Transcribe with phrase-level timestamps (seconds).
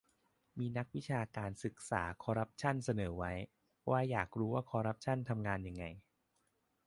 [0.59, 3.33] มีนักวิชาการศึกษาคอร์รัปชั่นเสนอไว้
[3.89, 5.83] ว่าอยากรู้ว่าคอร์รัปชั่นทำงานยังไง